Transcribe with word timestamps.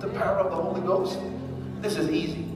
with 0.00 0.12
the 0.12 0.18
power 0.18 0.38
of 0.38 0.50
the 0.50 0.56
Holy 0.56 0.80
Ghost? 0.80 1.18
This 1.80 1.96
is 1.96 2.10
easy. 2.10 2.46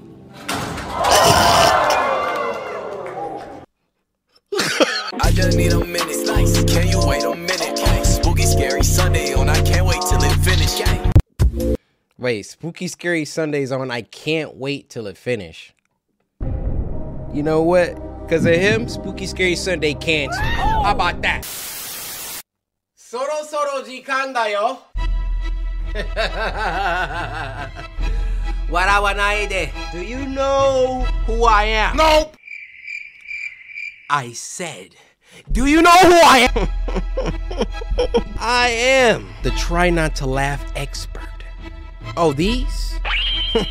I 5.20 5.30
just 5.32 5.56
need 5.56 5.72
a 5.72 5.84
minute. 5.84 6.14
Slice. 6.14 6.64
Can 6.64 6.88
you 6.88 7.06
wait 7.06 7.24
a 7.24 7.34
minute? 7.34 7.78
Spooky, 8.04 8.44
scary 8.44 8.82
Sunday 8.82 9.34
on. 9.34 9.48
I 9.48 9.60
can't 9.62 9.86
wait 9.86 10.00
till 10.02 10.22
it 10.22 10.32
finish. 10.44 11.76
Wait, 12.18 12.42
Spooky 12.44 12.88
Scary 12.88 13.24
Sundays 13.24 13.72
on. 13.72 13.90
I 13.90 14.02
can't 14.02 14.56
wait 14.56 14.88
till 14.88 15.06
it 15.06 15.18
finish. 15.18 15.74
You 16.40 17.42
know 17.42 17.62
what? 17.62 17.96
Cause 18.28 18.46
of 18.46 18.54
him, 18.54 18.88
Spooky 18.88 19.26
Scary 19.26 19.56
Sunday 19.56 19.92
can't. 19.92 20.34
How 20.34 20.92
about 20.92 21.20
that? 21.22 21.42
Soro 22.96 23.44
soro 23.44 23.84
jikan 23.84 24.32
da 24.32 24.46
yo. 24.46 24.78
Warawanaide. 28.68 29.72
Do 29.92 30.02
you 30.02 30.26
know 30.26 31.06
who 31.26 31.44
I 31.44 31.62
am? 31.64 31.96
Nope. 31.96 32.36
I 34.10 34.32
said, 34.32 34.96
do 35.52 35.66
you 35.66 35.82
know 35.82 35.90
who 35.90 36.12
I 36.12 36.48
am? 36.54 36.68
I 38.38 38.68
am 38.70 39.28
the 39.44 39.52
try 39.52 39.88
not 39.90 40.16
to 40.16 40.26
laugh 40.26 40.64
expert. 40.74 41.22
Oh, 42.16 42.32
these? 42.32 42.98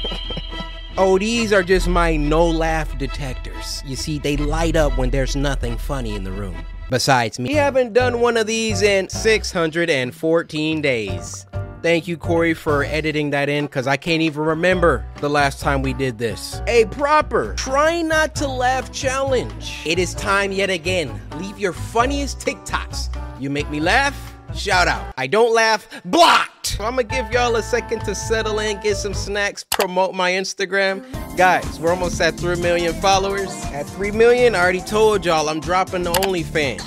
oh, 0.98 1.20
these 1.20 1.52
are 1.52 1.64
just 1.64 1.90
my 1.90 2.16
no 2.16 2.48
laugh 2.48 2.98
detectors. 2.98 3.84
You 3.86 3.98
see, 3.98 4.18
they 4.18 4.38
light 4.38 4.78
up 4.78 4.98
when 4.98 5.10
there's 5.10 5.36
nothing 5.36 5.78
funny 5.78 6.16
in 6.16 6.24
the 6.24 6.32
room. 6.32 6.56
Besides 6.90 7.38
me, 7.40 7.50
we 7.50 7.56
haven't 7.56 7.92
done 7.94 8.22
one 8.22 8.38
of 8.38 8.48
these 8.48 8.82
in 8.82 9.10
614 9.10 10.82
days. 10.82 11.46
Thank 11.84 12.08
you, 12.08 12.16
Corey, 12.16 12.54
for 12.54 12.86
editing 12.86 13.32
that 13.32 13.50
in 13.50 13.66
because 13.66 13.88
I 13.88 13.98
can't 13.98 14.22
even 14.22 14.42
remember 14.42 15.06
the 15.20 15.30
last 15.30 15.60
time 15.60 15.82
we 15.82 15.92
did 15.92 16.18
this. 16.18 16.62
A 16.66 16.86
proper 16.86 17.56
try 17.56 18.02
not 18.02 18.36
to 18.36 18.48
laugh 18.48 18.90
challenge. 18.94 19.82
It 19.86 20.00
is 20.00 20.14
time 20.14 20.54
yet 20.54 20.70
again. 20.70 21.20
Leave 21.40 21.60
your 21.60 21.74
funniest 21.74 22.40
TikToks. 22.40 23.14
You 23.38 23.50
make 23.50 23.70
me 23.70 23.82
laugh, 23.82 24.18
shout 24.56 24.88
out. 24.88 25.14
I 25.18 25.28
don't 25.28 25.54
laugh, 25.54 25.86
blocked. 26.06 26.78
I'm 26.80 26.96
gonna 26.96 27.04
give 27.04 27.30
y'all 27.34 27.54
a 27.58 27.62
second 27.62 28.00
to 28.06 28.16
settle 28.16 28.60
in, 28.60 28.80
get 28.80 28.96
some 28.96 29.14
snacks, 29.14 29.66
promote 29.66 30.16
my 30.16 30.32
Instagram. 30.32 31.04
Guys, 31.36 31.82
we're 31.82 31.90
almost 31.92 32.22
at 32.22 32.36
3 32.36 32.62
million 32.62 32.94
followers. 32.94 33.54
At 33.74 33.86
3 33.88 34.12
million, 34.12 34.56
I 34.56 34.62
already 34.62 34.80
told 34.80 35.26
y'all 35.26 35.50
I'm 35.50 35.60
dropping 35.60 36.04
the 36.04 36.14
OnlyFans. 36.14 36.82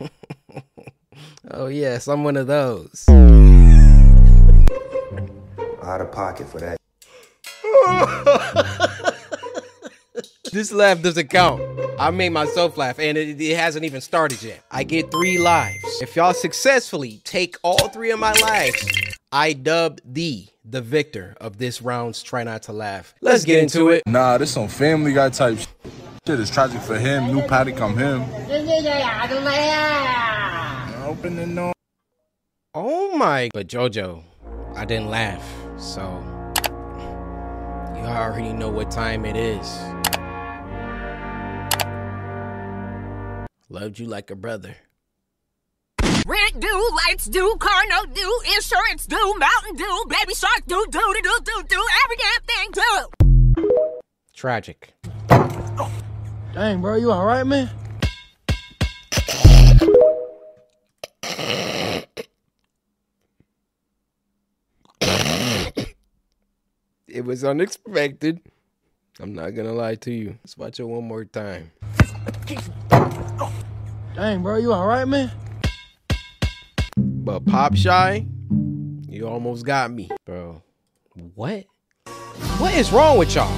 oh, 1.50 1.66
yes, 1.66 2.06
I'm 2.06 2.22
one 2.22 2.36
of 2.36 2.46
those. 2.46 3.04
Out 5.84 6.00
of 6.00 6.10
pocket 6.10 6.48
for 6.48 6.58
that. 6.60 6.78
this 10.52 10.72
laugh 10.72 11.02
doesn't 11.02 11.28
count. 11.28 11.60
I 11.98 12.10
made 12.10 12.30
myself 12.30 12.76
laugh 12.76 12.98
and 12.98 13.18
it, 13.18 13.40
it, 13.40 13.56
hasn't 13.56 13.84
even 13.84 14.00
started 14.00 14.42
yet. 14.42 14.64
I 14.70 14.84
get 14.84 15.10
three 15.10 15.38
lives. 15.38 16.00
If 16.00 16.16
y'all 16.16 16.32
successfully 16.32 17.20
take 17.24 17.56
all 17.62 17.88
three 17.88 18.10
of 18.10 18.18
my 18.18 18.32
lives, 18.32 18.86
I 19.30 19.52
dub 19.52 20.00
thee 20.04 20.50
the 20.64 20.80
victor 20.80 21.36
of 21.40 21.58
this 21.58 21.82
round's 21.82 22.22
Try 22.22 22.44
Not 22.44 22.62
to 22.64 22.72
Laugh. 22.72 23.14
Let's 23.20 23.44
get 23.44 23.62
into 23.62 23.90
it. 23.90 24.02
Nah, 24.06 24.38
this 24.38 24.52
some 24.52 24.68
family 24.68 25.12
guy 25.12 25.28
type 25.28 25.58
shit. 25.58 25.68
Shit 26.26 26.40
is 26.40 26.50
tragic 26.50 26.80
for 26.80 26.98
him. 26.98 27.34
New 27.34 27.42
patty 27.42 27.72
come 27.72 27.98
him. 27.98 28.22
Open 31.04 31.36
the 31.36 31.46
door. 31.54 31.72
Oh 32.74 33.14
my. 33.16 33.50
But 33.52 33.68
JoJo, 33.68 34.22
I 34.74 34.86
didn't 34.86 35.10
laugh. 35.10 35.63
So, 35.76 36.22
you 37.96 38.02
already 38.02 38.52
know 38.52 38.70
what 38.70 38.90
time 38.90 39.24
it 39.24 39.36
is. 39.36 39.78
Loved 43.68 43.98
you 43.98 44.06
like 44.06 44.30
a 44.30 44.36
brother. 44.36 44.76
Rent 46.26 46.60
due, 46.60 46.90
lights 47.06 47.26
due, 47.26 47.56
car 47.58 47.82
note 47.88 48.14
due, 48.14 48.40
insurance 48.56 49.06
due, 49.06 49.34
mountain 49.38 49.76
due, 49.76 50.04
baby 50.08 50.34
shark 50.34 50.62
due, 50.66 50.86
do 50.90 51.00
do 51.00 51.22
do 51.22 51.38
do 51.44 51.62
do, 51.68 51.84
every 52.04 52.16
damn 52.16 52.42
thing 52.46 52.70
due. 52.72 53.72
Tragic. 54.32 54.94
Oh. 55.30 55.90
Dang, 56.54 56.80
bro, 56.80 56.94
you 56.94 57.10
all 57.10 57.26
right, 57.26 57.44
man? 57.44 57.68
It 67.24 67.28
was 67.28 67.42
unexpected. 67.42 68.38
I'm 69.18 69.34
not 69.34 69.54
gonna 69.54 69.72
lie 69.72 69.94
to 69.94 70.12
you. 70.12 70.36
Let's 70.42 70.58
watch 70.58 70.78
it 70.78 70.84
one 70.84 71.04
more 71.04 71.24
time. 71.24 71.70
Dang, 74.14 74.42
bro, 74.42 74.56
you 74.56 74.74
all 74.74 74.86
right, 74.86 75.08
man? 75.08 75.30
But 76.98 77.46
Pop 77.46 77.76
Shy, 77.76 78.26
you 79.08 79.26
almost 79.26 79.64
got 79.64 79.90
me, 79.90 80.10
bro. 80.26 80.62
What? 81.34 81.64
What 82.58 82.74
is 82.74 82.92
wrong 82.92 83.16
with 83.16 83.34
y'all? 83.34 83.48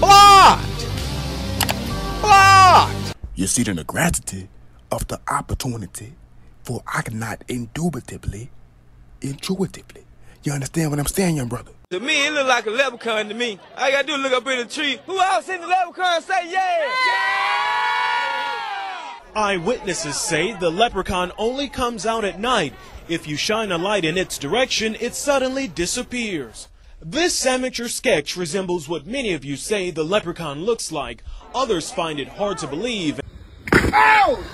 Blocked! 0.00 0.88
Blocked! 2.20 3.14
You 3.36 3.46
see 3.46 3.62
the 3.62 3.84
gratitude 3.84 4.48
of 4.90 5.06
the 5.06 5.20
opportunity 5.28 6.14
for 6.64 6.82
I 6.92 7.02
cannot 7.02 7.44
indubitably, 7.46 8.50
intuitively. 9.20 10.04
You 10.42 10.52
understand 10.52 10.90
what 10.90 10.98
I'm 10.98 11.06
saying, 11.06 11.36
young 11.36 11.48
brother? 11.48 11.72
To 11.90 12.00
me, 12.00 12.26
it 12.26 12.34
look 12.34 12.46
like 12.46 12.66
a 12.66 12.70
leprechaun 12.70 13.30
to 13.30 13.34
me. 13.34 13.58
I 13.74 13.90
gotta 13.90 14.06
do 14.06 14.12
is 14.12 14.20
look 14.20 14.34
up 14.34 14.46
in 14.46 14.58
the 14.58 14.66
tree. 14.66 15.00
Who 15.06 15.18
else 15.18 15.48
in 15.48 15.58
the 15.58 15.66
leprechaun 15.66 16.20
say 16.20 16.50
yeah? 16.52 16.86
yeah! 17.06 17.30
Eyewitnesses 19.34 20.20
say 20.20 20.52
the 20.52 20.68
leprechaun 20.68 21.32
only 21.38 21.70
comes 21.70 22.04
out 22.04 22.26
at 22.26 22.38
night. 22.38 22.74
If 23.08 23.26
you 23.26 23.36
shine 23.36 23.72
a 23.72 23.78
light 23.78 24.04
in 24.04 24.18
its 24.18 24.36
direction, 24.36 24.98
it 25.00 25.14
suddenly 25.14 25.66
disappears. 25.66 26.68
This 27.00 27.46
amateur 27.46 27.88
sketch 27.88 28.36
resembles 28.36 28.86
what 28.86 29.06
many 29.06 29.32
of 29.32 29.42
you 29.42 29.56
say 29.56 29.90
the 29.90 30.04
leprechaun 30.04 30.66
looks 30.66 30.92
like. 30.92 31.24
Others 31.54 31.90
find 31.90 32.20
it 32.20 32.28
hard 32.28 32.58
to 32.58 32.66
believe. 32.66 33.18
Ow! 33.72 34.44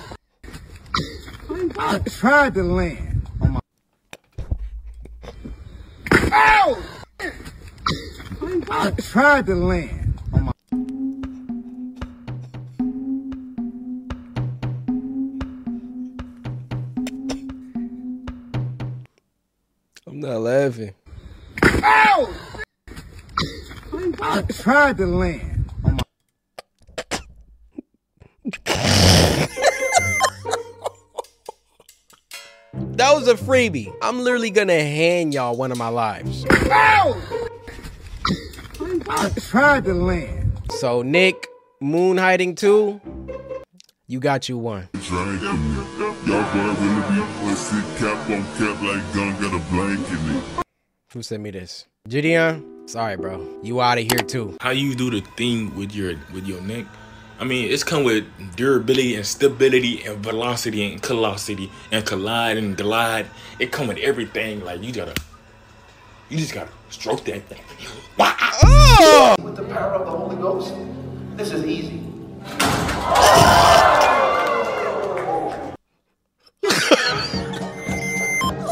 I 1.77 1.99
tried 1.99 2.53
to 2.53 2.63
land 2.63 3.27
on 3.41 3.51
my. 3.51 3.59
Ow! 6.31 6.81
I 7.19 8.91
tried 8.99 9.45
to 9.47 9.55
land. 9.55 10.19
I'm 20.07 20.19
not 20.19 20.41
laughing. 20.41 20.93
Ow! 21.63 22.33
I 24.21 24.41
tried 24.43 24.97
to 24.97 25.05
land 25.05 25.71
was 33.15 33.27
a 33.29 33.35
freebie. 33.35 33.95
I'm 34.01 34.19
literally 34.19 34.49
gonna 34.49 34.73
hand 34.73 35.33
y'all 35.33 35.55
one 35.55 35.71
of 35.71 35.77
my 35.77 35.87
lives. 35.87 36.45
Ow! 36.51 37.21
I 39.07 39.29
tried 39.39 39.85
to 39.85 39.93
land. 39.93 40.51
So 40.71 41.01
Nick, 41.01 41.47
moon 41.79 42.17
hiding 42.17 42.55
too. 42.55 42.99
You 44.07 44.19
got 44.19 44.49
you 44.49 44.57
one. 44.57 44.89
Who 51.13 51.23
sent 51.23 51.41
me 51.41 51.51
this? 51.51 51.85
Gideon? 52.09 52.85
Sorry, 52.85 53.15
bro. 53.15 53.47
You 53.63 53.79
out 53.79 53.97
of 53.97 54.03
here 54.03 54.27
too. 54.27 54.57
How 54.59 54.71
you 54.71 54.93
do 54.93 55.09
the 55.09 55.21
thing 55.37 55.73
with 55.77 55.95
your 55.95 56.15
with 56.33 56.45
your 56.45 56.59
neck? 56.61 56.85
I 57.39 57.43
mean, 57.43 57.69
it's 57.71 57.83
come 57.83 58.03
with 58.05 58.25
durability 58.55 59.15
and 59.15 59.25
stability 59.25 60.03
and 60.03 60.17
velocity 60.23 60.93
and 60.93 61.05
velocity 61.05 61.69
and 61.91 62.05
collide 62.05 62.57
and 62.57 62.77
glide. 62.77 63.27
It 63.59 63.71
come 63.73 63.87
with 63.87 63.97
everything. 63.97 64.63
Like 64.63 64.81
you 64.81 64.93
gotta, 64.93 65.13
you 66.29 66.37
just 66.37 66.53
gotta 66.53 66.71
stroke 66.89 67.25
that 67.25 67.43
thing. 67.43 67.61
Oh! 68.19 69.35
With 69.43 69.57
the 69.57 69.63
power 69.65 69.95
of 69.95 70.05
the 70.05 70.11
Holy 70.11 70.37
Ghost, 70.37 70.73
this 71.35 71.51
is 71.51 71.65
easy. 71.65 72.01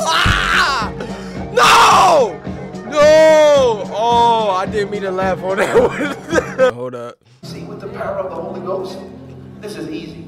ah! 0.06 0.94
No! 1.54 2.40
No! 2.88 3.84
Oh, 3.94 4.50
I 4.58 4.66
didn't 4.66 4.90
mean 4.92 5.02
to 5.04 5.12
laugh 5.12 5.44
on 5.44 5.58
that 5.58 5.76
one. 6.60 6.74
Hold 6.74 6.96
up. 6.96 7.18
See, 7.54 7.62
with 7.66 7.82
the 7.82 7.88
power 7.90 8.18
of 8.18 8.32
the 8.32 8.36
Holy 8.36 8.62
Ghost, 8.62 8.98
this 9.62 9.76
is 9.76 9.88
easy. 9.88 10.26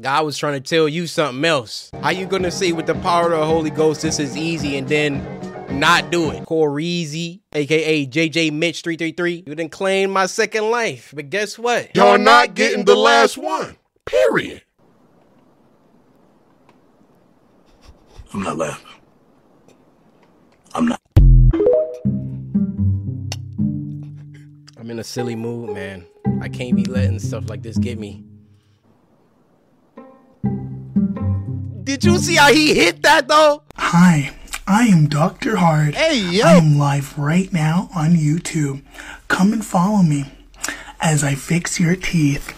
God 0.00 0.24
was 0.24 0.36
trying 0.36 0.60
to 0.60 0.68
tell 0.68 0.88
you 0.88 1.06
something 1.06 1.44
else. 1.44 1.92
How 2.02 2.10
you 2.10 2.26
gonna 2.26 2.50
say 2.50 2.72
with 2.72 2.86
the 2.86 2.96
power 2.96 3.26
of 3.26 3.38
the 3.38 3.46
Holy 3.46 3.70
Ghost 3.70 4.02
this 4.02 4.18
is 4.18 4.36
easy 4.36 4.76
and 4.76 4.88
then 4.88 5.24
not 5.70 6.10
do 6.10 6.32
it? 6.32 6.44
Corey, 6.44 7.40
aka 7.52 8.04
JJ 8.04 8.52
Mitch 8.52 8.82
333. 8.82 9.44
You 9.46 9.54
didn't 9.54 9.70
claim 9.70 10.10
my 10.10 10.26
second 10.26 10.68
life, 10.72 11.12
but 11.14 11.30
guess 11.30 11.56
what? 11.56 11.94
Y'all 11.94 12.18
not 12.18 12.54
getting 12.54 12.84
the 12.84 12.96
last 12.96 13.38
one. 13.38 13.76
Period. 14.06 14.62
I'm 18.32 18.42
not 18.42 18.58
laughing. 18.58 18.88
I'm 20.74 20.86
not. 20.86 21.00
I'm 24.84 24.90
in 24.90 24.98
a 24.98 25.04
silly 25.04 25.34
mood, 25.34 25.70
man. 25.70 26.04
I 26.42 26.50
can't 26.50 26.76
be 26.76 26.84
letting 26.84 27.18
stuff 27.18 27.48
like 27.48 27.62
this 27.62 27.78
get 27.78 27.98
me. 27.98 28.22
Did 31.84 32.04
you 32.04 32.18
see 32.18 32.34
how 32.34 32.52
he 32.52 32.74
hit 32.74 33.02
that 33.02 33.26
though? 33.26 33.62
Hi, 33.76 34.36
I 34.66 34.82
am 34.88 35.08
Dr. 35.08 35.56
Hard. 35.56 35.94
Hey, 35.94 36.18
yo. 36.18 36.44
I 36.44 36.56
am 36.56 36.76
live 36.78 37.16
right 37.16 37.50
now 37.50 37.88
on 37.96 38.10
YouTube. 38.10 38.82
Come 39.28 39.54
and 39.54 39.64
follow 39.64 40.02
me 40.02 40.30
as 41.00 41.24
I 41.24 41.34
fix 41.34 41.80
your 41.80 41.96
teeth. 41.96 42.52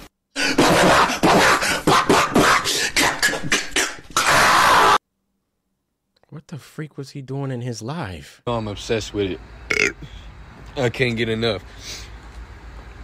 What 6.29 6.49
the 6.49 6.59
freak 6.59 6.99
was 6.99 7.11
he 7.11 7.23
doing 7.23 7.53
in 7.53 7.61
his 7.61 7.83
life? 7.83 8.43
I'm 8.49 8.67
obsessed 8.67 9.15
with 9.15 9.39
it. 9.71 9.95
I 10.77 10.91
can't 10.91 11.17
get 11.17 11.29
enough. 11.29 11.63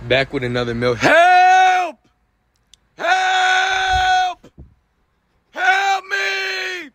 Back 0.09 0.33
with 0.33 0.43
another 0.45 0.75
milk. 0.75 0.99
Help! 0.99 1.97
Help! 2.99 4.47
Help 5.53 6.05
me! 6.05 6.91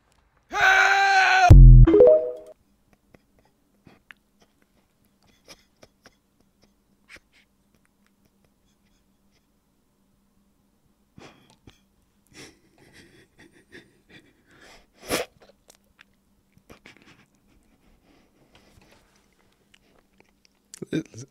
Help! 20.91 21.27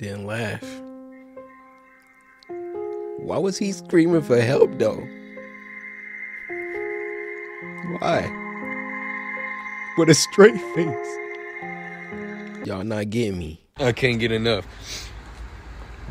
Didn't 0.00 0.24
laugh. 0.24 0.64
Why 3.18 3.36
was 3.36 3.58
he 3.58 3.70
screaming 3.70 4.22
for 4.22 4.40
help 4.40 4.78
though? 4.78 5.06
Why? 7.98 8.22
With 9.98 10.08
a 10.08 10.14
straight 10.14 10.58
face. 10.74 11.18
Y'all 12.66 12.82
not 12.82 13.10
getting 13.10 13.38
me. 13.38 13.60
I 13.76 13.92
can't 13.92 14.18
get 14.18 14.32
enough. 14.32 14.66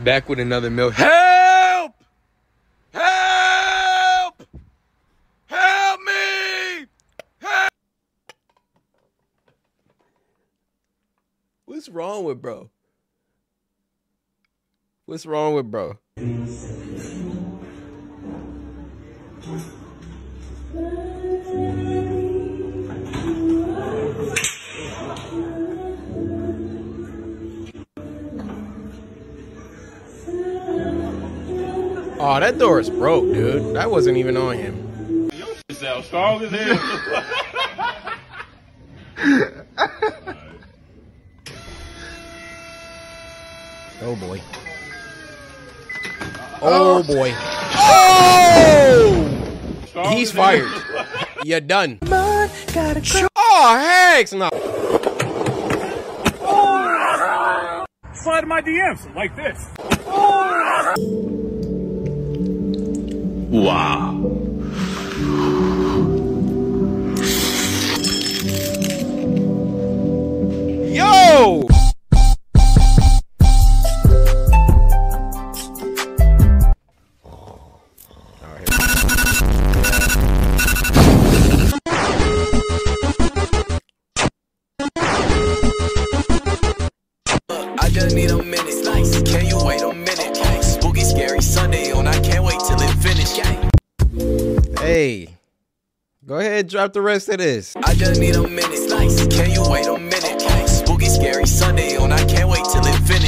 Back 0.03 0.29
with 0.29 0.39
another 0.39 0.69
milk. 0.69 0.93
Help! 0.93 1.95
Help! 2.93 4.43
Help 5.47 5.99
me! 6.01 6.85
Help! 7.39 7.71
What's 11.65 11.89
wrong 11.89 12.25
with 12.25 12.39
bro? 12.39 12.69
What's 15.09 15.25
wrong 15.25 15.55
with 15.55 15.71
bro? 15.71 15.97
Oh, 32.19 32.39
that 32.39 32.59
door 32.59 32.79
is 32.79 32.91
broke, 32.91 33.33
dude. 33.33 33.75
That 33.75 33.89
wasn't 33.89 34.17
even 34.17 34.37
on 34.37 34.57
him. 34.57 35.31
You 35.33 35.55
sound 35.71 36.05
strong 36.05 36.43
as 36.43 36.51
hell. 36.51 37.45
Oh, 46.71 46.99
oh 46.99 47.03
boy. 47.03 47.33
Oh! 49.95 50.09
He's 50.09 50.31
fired. 50.31 50.69
You're 51.43 51.61
done. 51.61 51.97
Oh, 52.03 52.47
heck 53.79 54.31
no. 54.33 54.49
Slide 58.13 58.43
in 58.43 58.49
my 58.49 58.61
DMs 58.61 59.15
like 59.15 59.35
this. 59.35 59.57
Wow. 63.49 64.08
Drop 96.69 96.93
the 96.93 97.01
rest 97.01 97.27
of 97.29 97.39
this. 97.39 97.75
I 97.75 97.93
just 97.95 98.21
need 98.21 98.35
a 98.35 98.43
minute. 98.47 98.77
Slice. 98.77 99.27
Can 99.27 99.51
you 99.51 99.69
wait 99.69 99.87
a 99.87 99.97
minute? 99.97 100.69
Spooky, 100.69 101.07
scary 101.07 101.47
Sunday 101.47 101.97
on. 101.97 102.11
I 102.11 102.23
can't 102.25 102.49
wait 102.49 102.63
till 102.65 102.85
it 102.85 102.95
finish. 103.07 103.19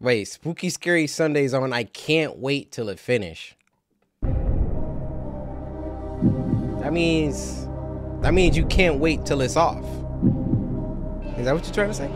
Wait, 0.00 0.26
Spooky 0.26 0.70
Scary 0.70 1.08
Sundays 1.08 1.52
on. 1.52 1.72
I 1.72 1.82
can't 1.82 2.38
wait 2.38 2.70
till 2.70 2.88
it 2.88 3.00
finish. 3.00 3.56
That 6.80 6.92
means 6.92 7.66
that 8.22 8.32
means 8.32 8.56
you 8.56 8.64
can't 8.66 9.00
wait 9.00 9.26
till 9.26 9.40
it's 9.40 9.56
off. 9.56 9.84
Is 11.36 11.46
that 11.46 11.54
what 11.54 11.64
you're 11.64 11.74
trying 11.74 11.88
to 11.88 11.94
say? 11.94 12.08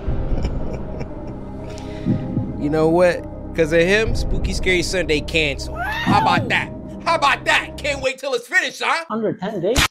you 2.63 2.71
know 2.71 2.89
what? 2.89 3.25
Cause 3.57 3.73
of 3.73 3.81
him, 3.81 4.15
Spooky 4.15 4.53
Scary 4.53 4.83
Sunday 4.83 5.21
canceled. 5.21 5.81
How 5.81 6.21
about 6.21 6.49
that? 6.51 6.73
How 7.05 7.17
about 7.17 7.45
that? 7.47 7.72
Can't 7.83 8.01
wait 8.01 8.19
till 8.19 8.33
it's 8.35 8.47
finished, 8.47 8.81
huh? 8.85 9.05
under 9.11 9.33
10 9.33 9.61
days. 9.61 9.89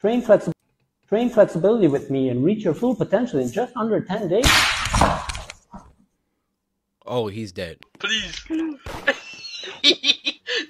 Train, 0.00 0.22
flexi- 0.22 0.52
train 1.08 1.30
flexibility 1.30 1.88
with 1.88 2.08
me 2.08 2.28
and 2.28 2.44
reach 2.44 2.62
your 2.62 2.74
full 2.74 2.94
potential 2.94 3.40
in 3.40 3.50
just 3.50 3.76
under 3.76 4.00
10 4.00 4.28
days. 4.28 4.46
Oh, 7.04 7.26
he's 7.26 7.50
dead. 7.50 7.78
Please. 7.98 8.40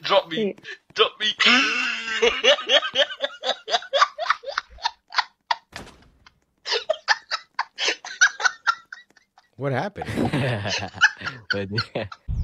Drop 0.03 0.31
me. 0.31 0.57
Drop 0.95 1.13
me. 1.21 1.35
What 9.57 9.73
happened? 9.73 10.09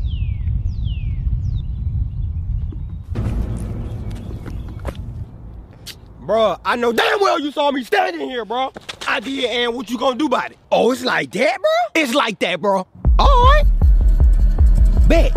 Bruh, 6.31 6.61
I 6.65 6.77
know 6.77 6.93
damn 6.93 7.19
well 7.19 7.41
you 7.41 7.51
saw 7.51 7.73
me 7.73 7.83
standing 7.83 8.31
here, 8.31 8.45
bro. 8.45 8.73
I 9.09 9.19
did, 9.19 9.47
and 9.47 9.75
what 9.75 9.91
you 9.91 9.99
gonna 9.99 10.17
do 10.17 10.27
about 10.27 10.53
it? 10.53 10.59
Oh, 10.71 10.93
it's 10.93 11.03
like 11.03 11.33
that, 11.33 11.61
bro? 11.61 12.01
It's 12.01 12.15
like 12.15 12.39
that, 12.39 12.61
bro. 12.61 12.87
All 13.19 13.45
right. 13.47 13.65
Bet. 15.09 15.33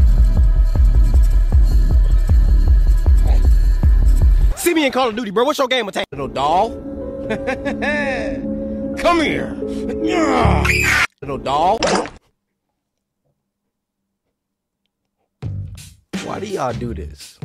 See 4.55 4.75
me 4.75 4.85
in 4.85 4.91
Call 4.91 5.09
of 5.09 5.15
Duty, 5.15 5.31
bro. 5.31 5.45
What's 5.45 5.57
your 5.57 5.67
gamertag? 5.67 6.03
Little 6.11 6.27
doll. 6.27 6.69
Come 8.99 9.21
here. 9.21 9.53
Little 11.23 11.39
doll. 11.39 11.79
Why 16.23 16.39
do 16.39 16.45
y'all 16.45 16.71
do 16.71 16.93
this? 16.93 17.39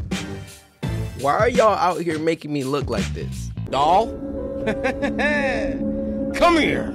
Why 1.20 1.36
are 1.36 1.48
y'all 1.48 1.74
out 1.74 2.00
here 2.00 2.18
making 2.18 2.52
me 2.52 2.64
look 2.64 2.88
like 2.88 3.06
this? 3.14 3.50
Doll? 3.70 4.06
Come 6.34 6.58
here. 6.58 6.90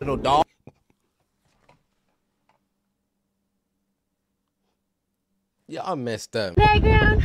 Little 0.00 0.16
doll. 0.16 0.44
Y'all 5.68 5.96
messed 5.96 6.34
up. 6.36 6.54
Playground. 6.54 7.22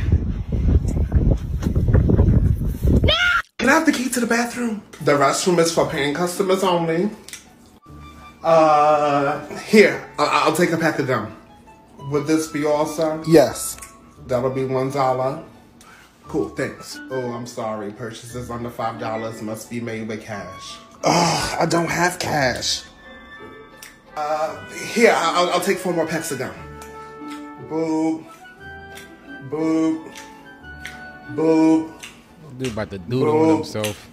Can 3.58 3.70
I 3.70 3.72
have 3.72 3.86
the 3.86 3.92
key 3.92 4.08
to 4.10 4.20
the 4.20 4.26
bathroom? 4.26 4.82
The 5.02 5.12
restroom 5.12 5.58
is 5.58 5.72
for 5.74 5.88
paying 5.88 6.14
customers 6.14 6.62
only. 6.62 7.10
Uh, 8.44 9.44
here, 9.58 10.08
I- 10.18 10.42
I'll 10.44 10.54
take 10.54 10.70
a 10.70 10.76
pack 10.76 10.98
of 11.00 11.08
gum. 11.08 11.34
Would 12.12 12.26
this 12.28 12.46
be 12.46 12.64
all, 12.64 12.86
sir? 12.86 13.20
Yes. 13.26 13.76
That'll 14.26 14.50
be 14.50 14.64
one 14.64 14.90
dollar. 14.90 15.42
Cool, 16.28 16.48
thanks. 16.50 16.98
Oh, 17.10 17.30
I'm 17.32 17.46
sorry. 17.46 17.92
Purchases 17.92 18.50
under 18.50 18.70
five 18.70 18.98
dollars 18.98 19.40
must 19.42 19.70
be 19.70 19.80
made 19.80 20.08
with 20.08 20.22
cash. 20.24 20.76
Oh, 21.04 21.56
I 21.60 21.66
don't 21.66 21.88
have 21.90 22.18
cash. 22.18 22.82
Uh, 24.16 24.64
here, 24.70 25.12
I- 25.14 25.34
I'll, 25.36 25.50
I'll 25.50 25.60
take 25.60 25.78
four 25.78 25.92
more 25.92 26.06
packs 26.06 26.32
of 26.32 26.38
gum. 26.38 26.54
Boop. 27.68 28.24
Boop. 29.50 30.12
Boop. 31.34 31.92
Dude 32.58 32.72
about 32.72 32.90
to 32.90 32.98
doodle 32.98 33.38
with 33.40 33.48
Boop. 33.48 33.56
himself. 33.56 34.10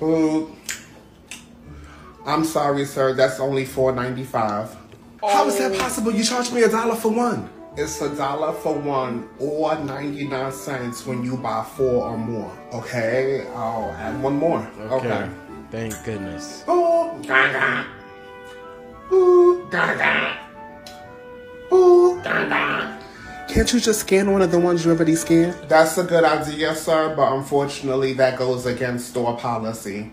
Boop. 0.00 0.54
I'm 2.26 2.44
sorry, 2.44 2.84
sir. 2.84 3.14
That's 3.14 3.38
only 3.40 3.64
four 3.64 3.92
ninety 3.92 4.24
five. 4.24 4.74
How 5.22 5.46
is 5.46 5.56
that 5.58 5.78
possible? 5.78 6.12
You 6.12 6.24
charged 6.24 6.52
me 6.52 6.62
a 6.62 6.68
dollar 6.68 6.96
for 6.96 7.08
one. 7.10 7.48
It's 7.76 8.00
a 8.00 8.14
dollar 8.14 8.52
for 8.52 8.72
one 8.72 9.28
or 9.40 9.76
99 9.76 10.52
cents 10.52 11.04
when 11.06 11.24
you 11.24 11.36
buy 11.36 11.64
four 11.76 12.06
or 12.10 12.16
more. 12.16 12.52
Okay? 12.72 13.44
I'll 13.48 13.90
add 13.98 14.22
one 14.22 14.36
more. 14.36 14.60
Okay. 14.78 15.08
Okay. 15.08 15.30
Thank 15.72 16.04
goodness. 16.04 16.62
Boop. 16.64 17.26
Gaga. 17.26 17.84
Boop. 19.10 19.70
Gaga. 19.72 20.38
Boop. 21.68 22.22
Gaga. 22.22 23.00
Can't 23.52 23.72
you 23.72 23.80
just 23.80 24.00
scan 24.02 24.30
one 24.30 24.42
of 24.42 24.52
the 24.52 24.58
ones 24.60 24.84
you 24.84 24.92
already 24.92 25.16
scanned? 25.16 25.56
That's 25.68 25.98
a 25.98 26.04
good 26.04 26.22
idea, 26.22 26.76
sir, 26.76 27.12
but 27.16 27.32
unfortunately 27.32 28.12
that 28.12 28.38
goes 28.38 28.66
against 28.66 29.08
store 29.08 29.36
policy. 29.36 30.12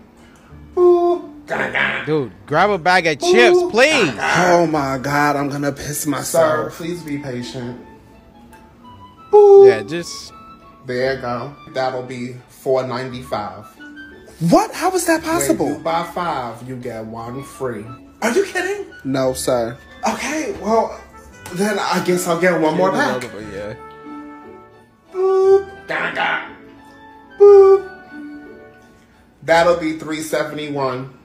Boop. 0.74 1.46
Gaga. 1.46 1.81
Dude, 2.06 2.32
grab 2.46 2.70
a 2.70 2.78
bag 2.78 3.06
of 3.06 3.18
chips, 3.20 3.58
please. 3.70 4.12
Oh 4.18 4.66
my 4.66 4.98
god, 4.98 5.36
I'm 5.36 5.48
gonna 5.48 5.72
piss 5.72 6.06
myself. 6.06 6.72
Sir, 6.72 6.76
please 6.76 7.02
be 7.02 7.18
patient. 7.18 7.80
Boop. 9.30 9.68
Yeah, 9.68 9.82
just 9.82 10.32
There 10.86 11.14
you 11.14 11.20
go. 11.20 11.54
That'll 11.74 12.02
be 12.02 12.34
four 12.48 12.86
ninety 12.86 13.22
five. 13.22 13.66
What? 14.50 14.72
How 14.74 14.90
is 14.92 15.06
that 15.06 15.22
possible? 15.22 15.66
When 15.66 15.76
you 15.76 15.82
buy 15.82 16.02
five, 16.12 16.68
you 16.68 16.76
get 16.76 17.04
one 17.06 17.42
free. 17.44 17.84
Are 18.20 18.32
you 18.32 18.44
kidding? 18.44 18.86
No, 19.04 19.32
sir. 19.32 19.76
Okay, 20.08 20.52
well, 20.60 21.00
then 21.52 21.78
I 21.78 22.02
guess 22.04 22.26
I'll 22.26 22.40
get 22.40 22.60
one 22.60 22.76
more 22.76 22.90
pack. 22.90 23.22
Yeah. 23.52 23.74
Boop. 25.12 25.86
Gaga. 25.86 26.48
Boop. 27.38 27.88
That'll 29.42 29.76
be 29.76 29.98
three 29.98 30.20
seventy 30.22 30.70
one. 30.70 31.18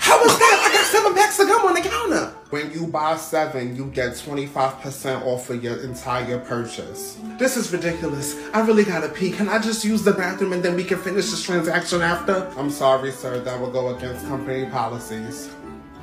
How 0.00 0.22
is 0.24 0.38
that? 0.38 0.66
I 0.66 0.72
got 0.74 0.84
seven 0.86 1.14
packs 1.14 1.38
of 1.38 1.46
gum 1.48 1.66
on 1.66 1.74
the 1.74 1.80
counter. 1.82 2.34
When 2.50 2.72
you 2.72 2.86
buy 2.86 3.16
seven, 3.16 3.76
you 3.76 3.86
get 3.86 4.12
25% 4.12 5.24
off 5.24 5.50
of 5.50 5.62
your 5.62 5.76
entire 5.84 6.38
purchase. 6.38 7.18
This 7.38 7.56
is 7.56 7.70
ridiculous. 7.72 8.34
I 8.52 8.60
really 8.66 8.84
gotta 8.84 9.08
pee. 9.08 9.30
Can 9.30 9.48
I 9.48 9.58
just 9.60 9.84
use 9.84 10.02
the 10.02 10.12
bathroom 10.12 10.52
and 10.54 10.62
then 10.62 10.74
we 10.74 10.84
can 10.84 10.98
finish 10.98 11.30
this 11.30 11.42
transaction 11.44 12.02
after? 12.02 12.50
I'm 12.56 12.70
sorry, 12.70 13.12
sir. 13.12 13.38
That 13.40 13.60
will 13.60 13.70
go 13.70 13.94
against 13.94 14.26
company 14.26 14.66
policies. 14.70 15.50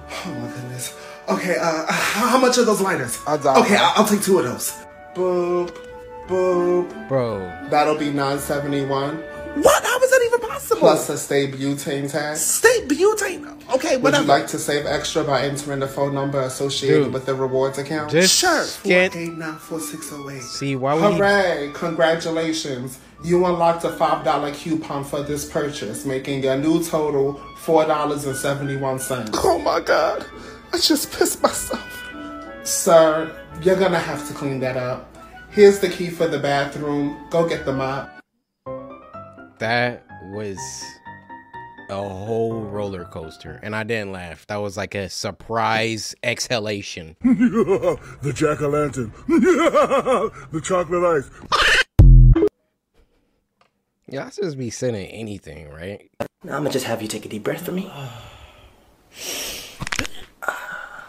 Oh 0.09 0.31
my 0.31 0.47
goodness. 0.53 0.95
Okay, 1.27 1.57
uh, 1.59 1.85
how 1.91 2.27
how 2.27 2.37
much 2.37 2.57
are 2.57 2.63
those 2.63 2.79
lighters? 2.79 3.19
Okay, 3.27 3.75
I'll, 3.75 3.93
I'll 3.97 4.07
take 4.07 4.21
two 4.21 4.39
of 4.39 4.45
those. 4.45 4.71
Boop, 5.15 5.75
boop. 6.27 7.07
Bro. 7.09 7.39
That'll 7.69 7.97
be 7.97 8.11
971. 8.11 9.21
Possible? 10.75 10.79
Plus 10.79 11.09
a 11.09 11.17
state 11.17 11.53
butane 11.53 12.11
tax. 12.11 12.41
State 12.41 12.87
butane? 12.87 13.53
Okay, 13.73 13.95
Would 13.97 14.03
whatever. 14.03 14.23
you 14.23 14.27
Would 14.29 14.35
you 14.37 14.41
like 14.41 14.47
to 14.47 14.59
save 14.59 14.85
extra 14.85 15.23
by 15.23 15.41
entering 15.41 15.79
the 15.79 15.87
phone 15.87 16.13
number 16.13 16.41
associated 16.41 17.05
Dude. 17.05 17.13
with 17.13 17.25
the 17.25 17.35
rewards 17.35 17.77
account? 17.77 18.11
Just 18.11 18.37
sure. 18.37 18.63
scan- 18.63 19.11
4894608. 19.11 20.41
See, 20.41 20.75
why 20.75 20.93
would 20.93 21.11
he 21.13 21.17
Hooray! 21.17 21.71
Congratulations. 21.73 22.99
You 23.23 23.45
unlocked 23.45 23.83
a 23.83 23.89
$5 23.89 24.53
coupon 24.53 25.03
for 25.03 25.23
this 25.23 25.45
purchase, 25.49 26.05
making 26.05 26.43
your 26.43 26.57
new 26.57 26.83
total 26.83 27.33
$4.71. 27.65 29.29
Oh 29.43 29.57
my 29.59 29.79
god. 29.79 30.25
I 30.73 30.77
just 30.79 31.11
pissed 31.11 31.41
myself. 31.41 31.83
Sir, 32.63 33.31
you're 33.61 33.75
gonna 33.79 33.99
have 33.99 34.27
to 34.27 34.33
clean 34.33 34.59
that 34.59 34.77
up. 34.77 35.15
Here's 35.49 35.79
the 35.79 35.89
key 35.89 36.09
for 36.09 36.27
the 36.27 36.37
bathroom. 36.39 37.17
Go 37.31 37.47
get 37.47 37.65
the 37.65 37.73
mop. 37.73 38.09
That 39.59 40.05
was 40.31 40.59
a 41.89 41.95
whole 41.95 42.61
roller 42.61 43.05
coaster, 43.05 43.59
and 43.63 43.75
I 43.75 43.83
didn't 43.83 44.11
laugh. 44.11 44.45
That 44.47 44.57
was 44.57 44.75
like 44.77 44.95
a 44.95 45.09
surprise 45.09 46.15
exhalation. 46.23 47.15
the 47.21 48.33
jack 48.35 48.61
o' 48.61 48.69
lantern. 48.69 49.13
the 49.27 50.61
chocolate 50.63 51.03
ice. 51.03 52.47
Y'all 54.09 54.29
just 54.29 54.57
be 54.57 54.69
sending 54.69 55.07
anything, 55.07 55.69
right? 55.69 56.09
Now 56.43 56.55
I'm 56.55 56.63
gonna 56.63 56.71
just 56.71 56.85
have 56.85 57.01
you 57.01 57.07
take 57.07 57.25
a 57.25 57.29
deep 57.29 57.43
breath 57.43 57.65
for 57.65 57.71
me. 57.71 57.91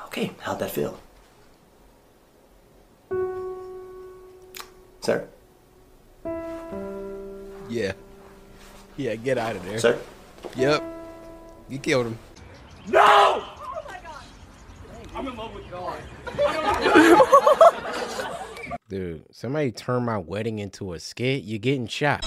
Okay, 0.06 0.32
how'd 0.40 0.58
that 0.58 0.70
feel? 0.70 0.98
Sir? 5.00 5.28
Yeah. 7.68 7.92
Yeah, 8.98 9.14
get 9.14 9.38
out 9.38 9.54
of 9.54 9.64
there. 9.64 9.78
Sir? 9.78 9.96
Yep. 10.56 10.82
You 11.68 11.78
killed 11.78 12.06
him. 12.06 12.18
No! 12.88 13.00
Oh 13.00 13.44
my 13.86 13.96
God. 14.02 14.24
I'm 15.14 15.28
in 15.28 15.36
love 15.36 15.54
with 15.54 15.70
God. 15.70 16.00
Dude, 18.88 19.22
somebody 19.30 19.70
turned 19.70 20.04
my 20.04 20.18
wedding 20.18 20.58
into 20.58 20.94
a 20.94 20.98
skit. 20.98 21.44
You're 21.44 21.60
getting 21.60 21.86
shot. 21.86 22.26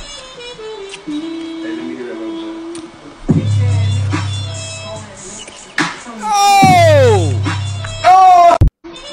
Oh! 6.24 7.36
Oh! 8.06 8.56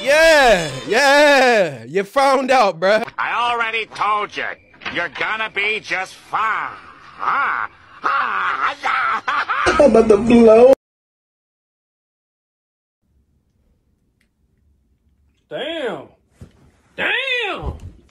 Yeah, 0.01 0.71
yeah. 0.87 1.83
You 1.83 2.05
found 2.05 2.51
out, 2.51 2.79
bruh. 2.79 3.05
I 3.17 3.51
already 3.51 3.85
told 3.87 4.37
you, 4.37 4.45
you're 4.93 5.09
gonna 5.09 5.49
be 5.49 5.81
just 5.81 6.15
fine. 6.15 6.77
I'm 7.21 7.81
about 9.91 10.07
to 10.07 10.17
blow. 10.17 10.73
Damn. 15.49 16.07
Damn. 16.95 17.11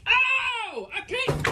Oh, 0.07 0.89
I 0.95 1.01
can't. 1.07 1.43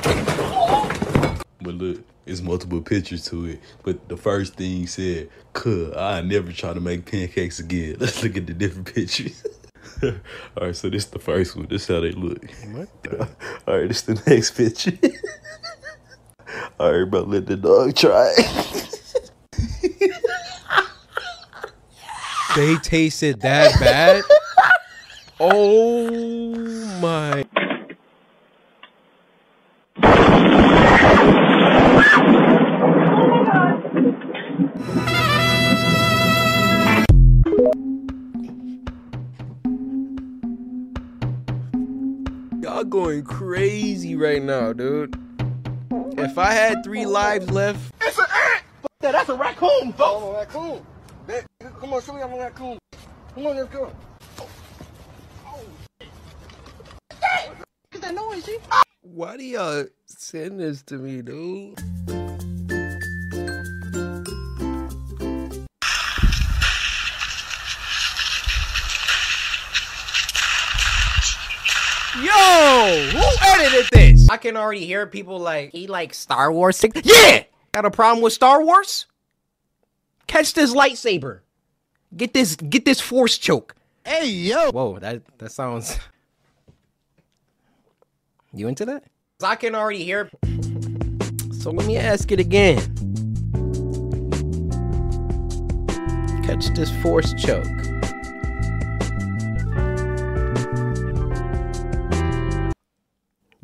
But 1.62 1.74
look, 1.74 2.04
it's 2.26 2.42
multiple 2.42 2.82
pictures 2.82 3.24
to 3.26 3.46
it. 3.46 3.60
But 3.84 4.06
the 4.08 4.18
first 4.18 4.54
thing 4.56 4.70
he 4.72 4.86
said, 4.86 5.30
"Cuh, 5.54 5.92
I 5.96 6.20
never 6.20 6.52
try 6.52 6.74
to 6.74 6.80
make 6.80 7.06
pancakes 7.10 7.58
again." 7.58 7.96
Let's 8.00 8.22
look 8.22 8.36
at 8.36 8.46
the 8.46 8.52
different 8.52 8.94
pictures. 8.94 9.42
All 10.02 10.12
right, 10.60 10.76
so 10.76 10.90
this 10.90 11.04
is 11.04 11.10
the 11.10 11.18
first 11.18 11.56
one. 11.56 11.68
This 11.68 11.82
is 11.82 11.88
how 11.88 12.00
they 12.00 12.12
look. 12.12 12.44
What 12.72 12.88
All 13.66 13.78
right, 13.78 13.88
this 13.88 14.06
is 14.06 14.20
the 14.20 14.30
next 14.30 14.50
picture. 14.50 14.92
All 16.78 16.92
right, 16.92 17.10
bro, 17.10 17.22
let 17.22 17.46
the 17.46 17.56
dog 17.56 17.96
try. 17.96 18.34
They 22.54 22.76
tasted 22.76 23.40
that 23.40 23.78
bad? 23.80 24.22
Oh 25.40 26.10
my. 27.00 27.44
Y'all 42.62 42.84
going 42.84 43.22
crazy 43.22 44.16
right 44.16 44.42
now, 44.42 44.74
dude. 44.74 45.18
If 46.26 46.38
I 46.38 46.50
had 46.50 46.82
three 46.82 47.06
lives 47.06 47.48
left, 47.52 47.78
It's 48.02 48.18
an 48.18 48.24
ant! 48.28 48.64
Yeah, 49.00 49.12
that's 49.12 49.28
a 49.28 49.36
raccoon, 49.36 49.92
folks! 49.92 50.00
Oh, 50.00 50.32
a 50.32 50.38
raccoon. 50.38 50.86
That, 51.28 51.46
come 51.78 51.92
on, 51.92 52.02
show 52.02 52.14
me 52.14 52.20
I'm 52.20 52.32
a 52.32 52.36
raccoon. 52.36 52.78
Come 53.32 53.46
on, 53.46 53.56
let's 53.56 53.72
go. 53.72 53.92
Get 57.92 58.02
that 58.02 58.12
noise, 58.12 58.42
see? 58.42 58.58
why 59.02 59.36
do 59.36 59.44
y'all 59.44 59.84
send 60.06 60.58
this 60.58 60.82
to 60.82 60.96
me, 60.96 61.22
dude? 61.22 61.78
Yo, 72.20 73.10
who 73.12 73.24
edited 73.42 73.86
this? 73.92 74.05
I 74.36 74.38
can 74.38 74.54
already 74.54 74.84
hear 74.84 75.06
people 75.06 75.38
like, 75.38 75.72
he 75.72 75.86
like 75.86 76.12
Star 76.12 76.52
Wars. 76.52 76.76
Six- 76.76 77.00
yeah! 77.04 77.44
Got 77.72 77.86
a 77.86 77.90
problem 77.90 78.22
with 78.22 78.34
Star 78.34 78.62
Wars? 78.62 79.06
Catch 80.26 80.52
this 80.52 80.74
lightsaber. 80.74 81.40
Get 82.14 82.34
this, 82.34 82.54
get 82.54 82.84
this 82.84 83.00
force 83.00 83.38
choke. 83.38 83.74
Hey, 84.04 84.26
yo. 84.26 84.72
Whoa, 84.72 84.98
that, 84.98 85.22
that 85.38 85.52
sounds. 85.52 85.98
You 88.52 88.68
into 88.68 88.84
that? 88.86 89.04
I 89.42 89.56
can 89.56 89.74
already 89.74 90.02
hear. 90.04 90.30
So 91.60 91.70
let 91.70 91.86
me 91.86 91.98
ask 91.98 92.32
it 92.32 92.40
again. 92.40 92.78
Catch 96.42 96.68
this 96.74 96.90
force 97.02 97.34
choke. 97.34 97.66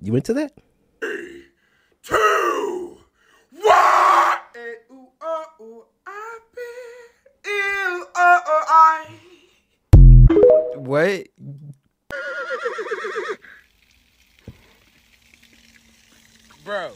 You 0.05 0.17
into 0.17 0.35
that? 0.35 0.51
Two, 2.03 2.99
one. 3.53 4.39
What? 10.75 11.29
Bro. 16.65 16.91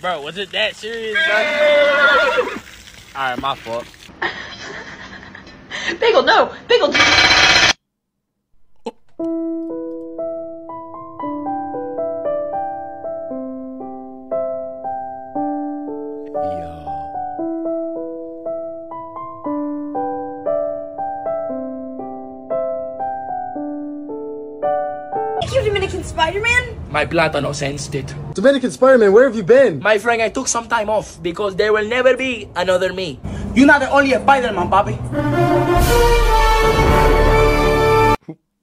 Bro, 0.00 0.22
was 0.22 0.38
it 0.38 0.52
that 0.52 0.76
serious, 0.76 1.14
bro? 1.26 3.20
Alright, 3.20 3.40
my 3.40 3.56
fault. 3.56 3.84
Bagel, 5.98 6.22
no! 6.22 6.54
Bagel! 6.68 6.92
Spider-Man. 27.00 27.00
My 27.00 27.06
plátano 27.06 27.54
sensed 27.54 27.94
it. 27.94 28.14
Dominican 28.34 28.70
Spider-Man, 28.70 29.12
where 29.12 29.24
have 29.24 29.36
you 29.36 29.42
been? 29.42 29.80
My 29.80 29.98
friend, 29.98 30.22
I 30.22 30.28
took 30.28 30.48
some 30.48 30.68
time 30.68 30.90
off 30.90 31.22
because 31.22 31.56
there 31.56 31.72
will 31.72 31.88
never 31.88 32.16
be 32.16 32.48
another 32.56 32.92
me. 32.92 33.18
You're 33.54 33.66
not 33.66 33.80
the 33.80 33.90
only 33.90 34.10
Spider-Man, 34.10 34.68
Bobby. 34.68 34.92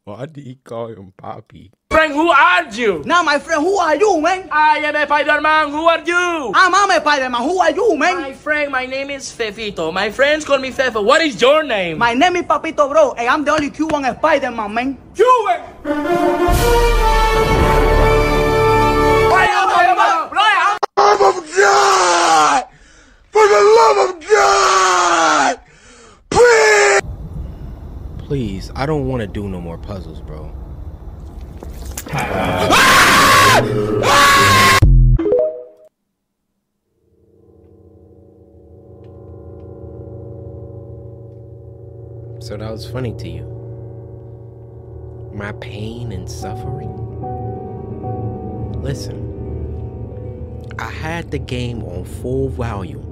Why 0.04 0.26
did 0.26 0.46
he 0.46 0.56
call 0.64 0.88
him 0.88 1.14
Poppy? 1.18 1.72
Friend, 1.92 2.14
who 2.14 2.30
are 2.30 2.72
you? 2.72 3.04
Now, 3.06 3.24
my 3.24 3.40
friend, 3.40 3.62
who 3.62 3.78
are 3.78 3.96
you, 3.96 4.22
man? 4.22 4.48
I 4.52 4.78
am 4.80 4.96
a 4.96 5.06
Spider-Man. 5.06 5.72
Who 5.72 5.86
are 5.86 6.00
you? 6.00 6.52
I'm, 6.56 6.74
I'm 6.74 6.92
a 6.92 7.02
Spider-Man. 7.02 7.42
Who 7.42 7.60
are 7.60 7.72
you, 7.72 7.98
man? 7.98 8.22
My 8.22 8.34
friend, 8.34 8.72
my 8.72 8.86
name 8.86 9.10
is 9.10 9.32
Fefito. 9.32 9.92
My 9.92 10.10
friends 10.10 10.46
call 10.46 10.60
me 10.60 10.72
Fefe. 10.72 11.04
What 11.04 11.22
is 11.22 11.42
your 11.42 11.64
name? 11.64 11.98
My 11.98 12.14
name 12.14 12.38
is 12.38 12.44
Papito, 12.44 12.90
bro, 12.90 13.14
and 13.14 13.28
I'm 13.28 13.44
the 13.44 13.52
only 13.52 13.70
Cuban 13.70 14.04
Spider-Man, 14.16 14.74
man. 14.74 14.98
Cuban! 15.14 17.27
Love 20.98 21.38
of 21.38 21.56
God! 21.56 22.66
For 23.30 23.48
the 23.48 23.62
love 23.78 24.10
of 24.10 24.28
God! 24.28 25.60
Please! 26.32 27.02
Please, 28.18 28.72
I 28.76 28.86
don't 28.88 29.08
want 29.08 29.22
to 29.22 29.28
do 29.28 29.48
no 29.48 29.62
more 29.62 29.78
puzzles, 29.78 30.22
bro. 30.22 30.52
So 42.40 42.56
that 42.56 42.72
was 42.72 42.90
funny 42.90 43.14
to 43.14 43.30
you. 43.30 43.46
My 45.34 45.52
pain 45.54 46.12
and 46.12 46.30
suffering. 46.30 46.96
Listen, 48.82 49.27
I 50.80 50.92
had 50.92 51.32
the 51.32 51.40
game 51.40 51.84
on 51.84 52.06
full 52.06 52.50
volume, 52.50 53.04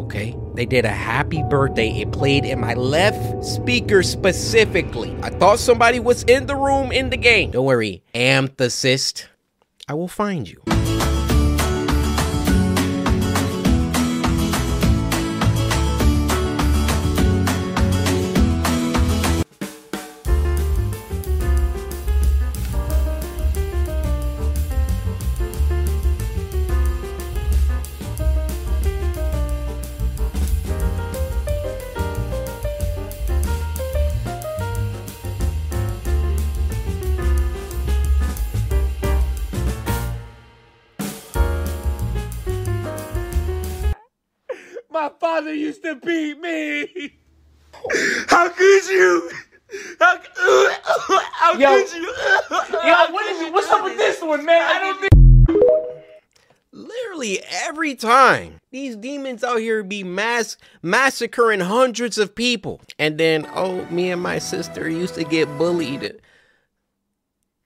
okay? 0.00 0.34
They 0.54 0.64
did 0.64 0.86
a 0.86 0.88
happy 0.88 1.42
birthday. 1.42 2.00
It 2.00 2.12
played 2.12 2.46
in 2.46 2.60
my 2.60 2.74
left 2.74 3.44
speaker 3.44 4.02
specifically. 4.02 5.14
I 5.22 5.28
thought 5.28 5.58
somebody 5.58 6.00
was 6.00 6.22
in 6.24 6.46
the 6.46 6.56
room 6.56 6.92
in 6.92 7.10
the 7.10 7.18
game. 7.18 7.50
Don't 7.50 7.66
worry, 7.66 8.02
amethysist. 8.14 9.26
I 9.86 9.94
will 9.94 10.08
find 10.08 10.48
you. 10.48 10.62
Father 45.40 45.54
used 45.54 45.82
to 45.82 45.94
beat 45.94 46.38
me. 46.38 47.14
How 48.28 48.50
could 48.50 48.88
you? 48.88 49.30
How, 49.98 50.18
how 51.32 51.52
Yo. 51.54 51.82
could 51.82 51.94
you? 51.94 52.02
Yo, 52.50 53.12
what 53.12 53.30
is? 53.30 53.52
What's 53.52 53.68
up 53.68 53.84
with 53.84 53.96
this 53.96 54.20
one, 54.20 54.44
man? 54.44 54.60
I 54.60 54.78
don't 54.80 55.00
think. 55.00 55.10
Literally 56.72 57.40
every 57.48 57.94
time. 57.94 58.58
These 58.70 58.96
demons 58.96 59.42
out 59.42 59.60
here 59.60 59.82
be 59.82 60.02
mass 60.04 60.56
massacring 60.82 61.60
hundreds 61.60 62.18
of 62.18 62.34
people. 62.34 62.80
And 62.98 63.16
then, 63.16 63.48
oh, 63.54 63.86
me 63.86 64.10
and 64.10 64.20
my 64.20 64.38
sister 64.38 64.90
used 64.90 65.14
to 65.14 65.24
get 65.24 65.46
bullied. 65.56 66.20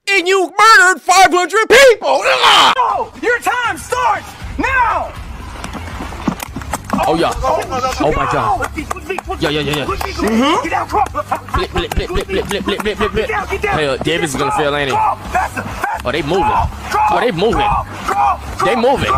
And 0.07 0.27
you 0.27 0.43
murdered 0.43 1.01
500 1.01 1.67
people! 1.67 2.21
Oh, 2.21 3.11
your 3.21 3.39
time 3.39 3.77
starts 3.77 4.31
now! 4.59 5.24
Oh, 6.93 7.15
yeah. 7.15 7.31
Oh, 7.35 8.11
my 8.15 8.31
God. 8.31 8.69
Yeah, 9.41 9.49
yeah, 9.49 9.61
yeah, 9.61 9.75
yeah. 9.75 9.85
Mm-hmm. 9.85 10.65
Flip, 11.55 11.71
flip, 11.71 11.93
flip, 11.93 12.09
flip, 12.09 12.81
flip, 12.81 12.97
flip. 12.97 13.13
Get 13.13 13.27
down, 13.27 13.47
get 13.47 13.61
down. 13.61 13.79
Hey, 13.79 13.87
uh, 13.87 13.97
Davis 13.97 14.31
is 14.31 14.39
gonna 14.39 14.51
fail, 14.51 14.75
ain't 14.75 14.89
he? 14.89 14.95
Faster, 14.95 15.61
faster. 15.61 16.07
Oh, 16.07 16.11
they 16.11 16.21
moving. 16.21 16.43
Oh, 16.45 17.19
they 17.19 17.31
moving. 17.31 17.57
go, 17.57 17.85
go, 18.13 18.65
They 18.65 18.75
moving. 18.75 19.11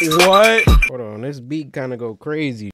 What? 0.00 0.64
Hold 0.88 1.00
on, 1.00 1.20
this 1.22 1.40
beat 1.40 1.72
kind 1.72 1.92
of 1.92 1.98
go 1.98 2.14
crazy. 2.14 2.70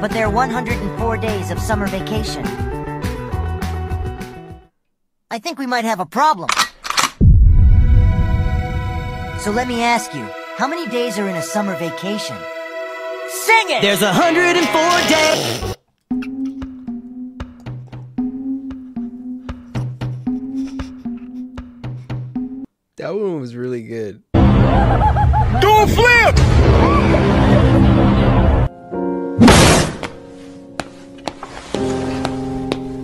But 0.00 0.12
there 0.12 0.26
are 0.26 0.30
104 0.30 1.16
days 1.18 1.50
of 1.50 1.58
summer 1.60 1.86
vacation. 1.86 2.46
I 5.30 5.38
think 5.38 5.58
we 5.58 5.66
might 5.66 5.84
have 5.84 6.00
a 6.00 6.06
problem. 6.06 6.48
So 9.40 9.50
let 9.50 9.68
me 9.68 9.82
ask 9.82 10.14
you, 10.14 10.26
how 10.56 10.66
many 10.66 10.88
days 10.88 11.18
are 11.18 11.28
in 11.28 11.36
a 11.36 11.42
summer 11.42 11.76
vacation? 11.76 12.36
Sing 13.28 13.66
it! 13.68 13.82
There's 13.82 14.00
104 14.00 14.64
days. 15.08 15.76
That 22.96 23.14
one 23.14 23.38
was 23.38 23.54
really 23.54 23.82
good. 23.82 24.22
Do 24.32 24.40
a 24.40 25.86
flip! 25.86 27.29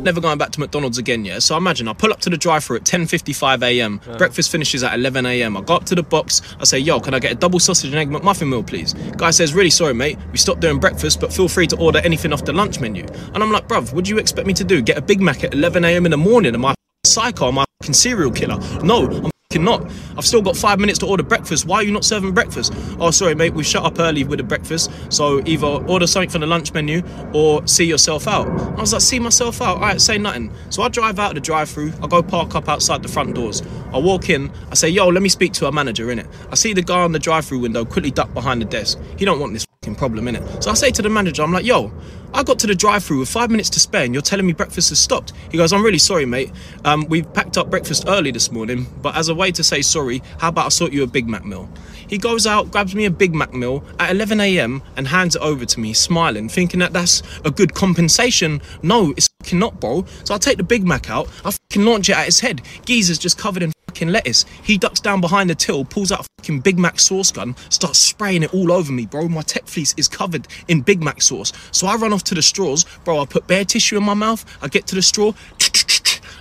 Never 0.07 0.21
going 0.21 0.39
back 0.39 0.53
to 0.53 0.61
McDonald's 0.61 0.97
again, 0.97 1.25
yeah? 1.25 1.39
So 1.41 1.55
I 1.55 1.59
imagine 1.59 1.89
I 1.89 1.93
pull 1.93 2.13
up 2.13 2.21
to 2.21 2.31
the 2.31 2.39
drive 2.39 2.65
thru 2.65 2.77
at 2.77 2.85
10.55 2.85 3.63
a.m. 3.63 4.01
Breakfast 4.17 4.51
finishes 4.51 4.83
at 4.83 4.95
11 4.95 5.27
a.m. 5.27 5.57
I 5.57 5.61
go 5.61 5.75
up 5.75 5.85
to 5.87 5.95
the 5.95 6.03
box. 6.03 6.41
I 6.59 6.65
say, 6.65 6.79
yo, 6.79 7.01
can 7.01 7.13
I 7.13 7.19
get 7.19 7.33
a 7.33 7.35
double 7.35 7.59
sausage 7.59 7.91
and 7.91 7.99
egg 7.99 8.09
McMuffin 8.09 8.49
meal, 8.49 8.63
please? 8.63 8.95
Guy 9.17 9.31
says, 9.31 9.53
really 9.53 9.71
sorry, 9.71 9.93
mate. 9.93 10.17
We 10.33 10.39
stopped 10.39 10.61
doing 10.61 10.79
breakfast, 10.79 11.21
but 11.21 11.33
feel 11.33 11.49
free 11.49 11.67
to 11.67 11.77
order 11.77 11.99
anything 11.99 12.33
off 12.33 12.45
the 12.45 12.53
lunch 12.53 12.81
menu. 12.81 13.05
And 13.35 13.43
I'm 13.43 13.53
like, 13.53 13.69
bruv, 13.69 13.93
what 13.93 14.05
do 14.05 14.11
you 14.11 14.19
expect 14.19 14.47
me 14.47 14.55
to 14.55 14.65
do? 14.65 14.81
Get 14.81 14.97
a 14.97 15.03
Big 15.03 15.21
Mac 15.21 15.45
at 15.45 15.53
11 15.53 15.85
a.m. 15.85 16.07
in 16.07 16.13
the 16.13 16.17
morning? 16.17 16.55
Am 16.55 16.65
I 16.65 16.75
psycho? 17.05 17.49
Am 17.49 17.59
I 17.59 17.65
fucking 17.83 17.95
serial 17.95 18.31
killer? 18.31 18.59
No, 18.83 19.07
I'm 19.11 19.31
fucking 19.57 19.65
not. 19.65 19.91
I've 20.17 20.25
still 20.25 20.43
got 20.43 20.57
five 20.57 20.79
minutes 20.79 20.99
to 21.01 21.07
order 21.07 21.23
breakfast. 21.23 21.67
Why 21.67 21.77
are 21.77 21.83
you 21.83 21.93
not 21.93 22.05
serving 22.05 22.33
breakfast? 22.33 22.73
Oh, 22.99 23.11
sorry, 23.11 23.35
mate. 23.35 23.55
We 23.55 23.65
shut 23.65 23.85
up 23.85 23.99
early 23.99 24.25
with 24.25 24.39
the 24.39 24.45
breakfast. 24.45 24.91
So 25.11 25.43
either 25.47 25.67
order 25.67 26.07
something 26.07 26.31
from 26.31 26.43
the 26.43 26.47
lunch 26.47 26.73
menu 26.73 27.03
or 27.33 27.67
see 27.67 27.85
yourself 27.85 28.27
out. 28.27 28.49
I 28.49 28.81
was 28.81 28.93
like, 28.93 29.03
see 29.03 29.19
myself 29.19 29.61
out. 29.61 29.77
All 29.77 29.83
right, 29.83 30.01
say 30.01 30.19
nothing. 30.19 30.53
So 30.71 30.83
I 30.83 30.89
drive 30.89 31.19
out 31.19 31.35
the 31.35 31.41
drive-through. 31.41 31.93
I 32.03 32.07
go 32.07 32.23
park 32.23 32.55
up 32.55 32.69
outside 32.69 33.03
the 33.03 33.09
front 33.09 33.35
doors. 33.35 33.63
I 33.93 33.99
walk 33.99 34.31
in. 34.31 34.51
I 34.71 34.75
say, 34.75 34.89
yo, 34.89 35.09
let 35.09 35.23
me 35.23 35.29
speak 35.29 35.53
to 35.55 35.67
a 35.67 35.73
manager 35.73 36.11
in 36.11 36.19
it. 36.19 36.27
I 36.51 36.55
see 36.55 36.73
the 36.73 36.83
guy 36.83 37.03
on 37.03 37.13
the 37.13 37.19
drive-through 37.19 37.61
window 37.61 37.85
quickly 37.85 38.11
duck 38.11 38.33
behind 38.35 38.61
the 38.61 38.67
desk. 38.67 38.99
He 39.19 39.25
don't 39.25 39.41
want 39.41 39.53
this 39.53 39.66
problem 39.95 40.29
in 40.29 40.37
it. 40.37 40.63
So 40.63 40.71
I 40.71 40.75
say 40.75 40.91
to 40.91 41.03
the 41.03 41.09
manager, 41.09 41.43
I'm 41.43 41.53
like, 41.53 41.65
yo, 41.65 41.93
I 42.35 42.43
got 42.43 42.59
to 42.61 42.67
the 42.67 42.75
drive-through 42.75 43.21
with 43.21 43.29
five 43.29 43.51
minutes 43.51 43.71
to 43.71 43.81
spare, 43.81 44.05
and 44.05 44.13
you're 44.13 44.23
telling 44.23 44.47
me 44.47 44.53
breakfast 44.53 44.91
has 44.91 44.99
stopped. 44.99 45.33
He 45.51 45.57
goes, 45.57 45.73
I'm 45.73 45.83
really 45.83 45.99
sorry, 45.99 46.27
mate. 46.27 46.53
Um, 46.85 47.07
we 47.09 47.23
packed 47.23 47.57
up 47.57 47.71
breakfast 47.71 48.05
early 48.09 48.31
this 48.31 48.51
morning, 48.51 48.87
but 49.01 49.17
as 49.17 49.29
a 49.29 49.35
way 49.35 49.53
to 49.53 49.65
say 49.65 49.83
sorry, 49.83 50.23
how 50.39 50.49
about 50.49 50.67
I 50.67 50.69
sort 50.71 50.93
you 50.93 51.03
a 51.03 51.07
Big 51.07 51.29
Mac 51.29 51.45
meal? 51.45 51.69
He 52.09 52.19
goes 52.19 52.47
out, 52.47 52.71
grabs 52.71 52.95
me 52.95 53.05
a 53.05 53.11
Big 53.11 53.35
Mac 53.35 53.53
meal 53.53 53.85
at 53.99 54.11
11 54.11 54.41
a.m. 54.41 54.83
and 54.97 55.09
hands 55.09 55.35
it 55.37 55.43
over 55.43 55.65
to 55.65 55.81
me, 55.81 55.93
smiling, 55.93 56.49
thinking 56.49 56.81
that 56.81 56.93
that's 56.93 57.23
a 57.45 57.51
good 57.51 57.75
compensation. 57.75 58.61
No, 58.83 59.13
it's 59.17 59.29
not, 59.53 59.81
bro. 59.81 60.05
So 60.25 60.35
I 60.35 60.39
take 60.39 60.59
the 60.59 60.65
Big 60.65 60.87
Mac 60.87 61.11
out, 61.11 61.29
I 61.45 61.51
fucking 61.51 61.85
launch 61.85 62.09
it 62.09 62.17
at 62.17 62.27
his 62.27 62.41
head. 62.41 62.63
Geezer's 62.85 63.19
just 63.19 63.39
covered 63.39 63.63
in 63.63 63.73
fucking 63.97 64.13
lettuce. 64.13 64.45
He 64.63 64.77
ducks 64.77 65.01
down 65.01 65.21
behind 65.23 65.49
the 65.49 65.55
till, 65.55 65.85
pulls 65.85 66.13
out 66.13 66.21
a 66.21 66.25
fucking 66.39 66.61
Big 66.61 66.79
Mac 66.79 67.01
sauce 67.01 67.33
gun, 67.33 67.57
starts 67.71 67.99
spraying 67.99 68.43
it 68.43 68.53
all 68.53 68.71
over 68.71 68.93
me, 68.93 69.07
bro. 69.07 69.27
My 69.29 69.41
tech 69.41 69.67
fleece 69.67 69.95
is 69.97 70.07
covered 70.07 70.47
in 70.69 70.83
Big 70.83 71.03
Mac 71.03 71.23
sauce. 71.23 71.53
So 71.73 71.87
I 71.87 71.97
run 71.97 72.13
off 72.13 72.23
to 72.25 72.35
the 72.35 72.43
straws, 72.43 72.85
bro. 73.05 73.21
I 73.21 73.25
put 73.25 73.47
bare 73.47 73.65
tissue 73.65 73.97
in 73.97 74.05
my 74.05 74.15
mouth. 74.15 74.45
I 74.61 74.69
get 74.69 74.87
to 74.89 74.95
the 74.95 75.03
straw. 75.03 75.33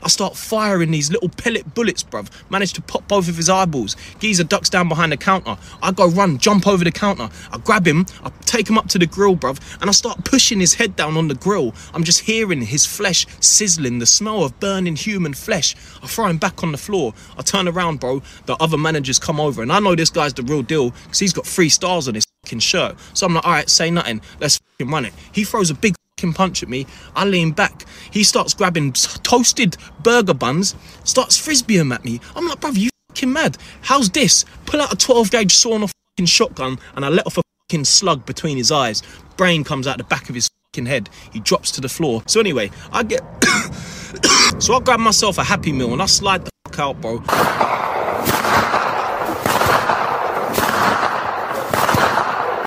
I 0.04 0.08
start 0.08 0.36
firing 0.36 0.92
these 0.92 1.12
little 1.12 1.30
pellet 1.30 1.74
bullets, 1.74 2.04
bruv. 2.04 2.30
Manage 2.50 2.74
to 2.74 2.82
pop 2.82 3.08
both 3.08 3.28
of 3.28 3.38
his 3.38 3.50
eyeballs. 3.50 3.96
Geezer 4.20 4.44
ducks 4.44 4.70
down 4.70 4.90
behind 4.90 5.12
the 5.12 5.18
counter. 5.18 5.58
I 5.82 5.92
go 5.92 6.08
run, 6.08 6.38
jump 6.38 6.68
over 6.68 6.84
the 6.84 6.92
counter. 6.92 7.30
I 7.52 7.58
grab 7.58 7.88
him, 7.88 8.06
I 8.24 8.32
take 8.46 8.70
him 8.70 8.78
up 8.78 8.88
to 8.90 9.00
the 9.00 9.06
grill, 9.06 9.36
bruv, 9.36 9.60
and 9.82 9.90
I 9.90 9.94
start 9.94 10.24
pushing 10.26 10.60
his 10.60 10.74
head 10.74 10.96
down 10.96 11.18
on 11.18 11.28
the 11.28 11.36
grill. 11.36 11.74
I'm 11.94 12.04
just 12.04 12.22
hearing 12.22 12.62
his 12.62 12.86
flesh 12.86 13.26
sizzling, 13.40 14.00
the 14.00 14.06
smell 14.06 14.44
of 14.44 14.60
burning 14.60 14.96
human 14.96 15.34
flesh. 15.34 15.76
I 16.02 16.08
throw 16.08 16.28
him 16.28 16.38
back 16.38 16.64
on 16.64 16.72
the 16.72 16.78
floor. 16.78 17.14
I 17.38 17.42
turn 17.42 17.68
around, 17.68 18.00
bro. 18.00 18.22
The 18.46 18.56
other 18.56 18.78
managers 18.78 19.20
come 19.20 19.40
over, 19.40 19.62
and 19.62 19.72
I 19.72 19.80
know 19.80 19.96
this 19.96 20.10
guy's 20.10 20.34
the 20.34 20.44
real 20.44 20.62
deal 20.62 20.92
because 20.92 21.20
he's 21.20 21.34
got 21.34 21.46
three 21.46 21.70
stars 21.70 22.08
on 22.08 22.16
his 22.16 22.26
shirt. 22.60 22.96
So 23.14 23.26
I'm 23.26 23.34
like, 23.34 23.46
all 23.46 23.52
right, 23.52 23.70
say 23.70 23.90
nothing. 23.90 24.22
Let's 24.40 24.60
run 24.80 25.06
it. 25.06 25.14
He 25.32 25.44
throws 25.44 25.72
a 25.72 25.74
big 25.74 25.96
fucking 26.26 26.34
punch 26.34 26.64
at 26.64 26.70
me. 26.70 26.86
I 27.16 27.26
lean 27.26 27.52
back. 27.52 27.86
He 28.12 28.24
starts 28.24 28.54
grabbing 28.54 28.94
toasted 28.94 29.78
burger 30.02 30.34
buns, 30.34 30.76
starts 31.04 31.38
frisbeeing 31.38 31.94
at 31.94 32.04
me. 32.04 32.20
I'm 32.36 32.48
like, 32.48 32.60
bruv, 32.60 32.78
you 32.78 32.90
fucking 33.10 33.32
mad? 33.32 33.58
How's 33.82 34.10
this? 34.10 34.46
Pull 34.66 34.82
out 34.82 34.94
a 34.94 34.96
12 34.96 35.32
gauge 35.32 35.54
sawn 35.54 35.84
off 35.84 35.92
fucking 36.16 36.26
shotgun 36.26 36.80
and 36.96 37.06
I 37.06 37.10
let 37.10 37.28
off 37.28 37.38
a 37.38 37.42
fucking 37.70 37.86
slug 37.86 38.26
between 38.26 38.58
his 38.58 38.72
eyes. 38.72 39.04
Brain 39.38 39.64
comes 39.64 39.88
out 39.88 39.98
the 39.98 40.04
back 40.04 40.30
of 40.30 40.36
his 40.36 40.50
fucking 40.68 40.88
head. 40.88 41.10
He 41.32 41.40
drops 41.40 41.72
to 41.72 41.82
the 41.82 41.90
floor. 41.90 42.24
So 42.26 42.40
anyway, 42.40 42.72
I 42.92 43.04
get. 43.04 43.22
so 44.60 44.76
I 44.76 44.80
grab 44.80 45.00
myself 45.00 45.38
a 45.38 45.44
Happy 45.44 45.72
Meal 45.72 45.94
and 45.94 46.02
I 46.02 46.08
slide 46.08 46.46
the 46.46 46.52
fuck 46.66 46.80
out, 46.80 47.02
bro. 47.02 47.24